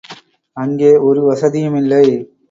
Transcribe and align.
அங்கே 0.57 0.89
ஒரு 0.99 1.21
வசதியுமில்லை. 1.25 2.05